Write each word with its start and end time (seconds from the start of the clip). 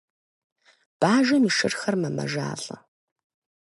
Бажэм 0.99 1.43
и 1.49 1.51
шырхэр 1.57 1.95
мэмэжалӏэ. 2.01 2.77